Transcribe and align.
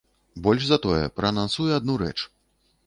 Больш 0.47 0.63
за 0.69 0.79
тое, 0.85 1.03
праанансую 1.21 1.71
адну 1.81 2.01
рэч. 2.05 2.17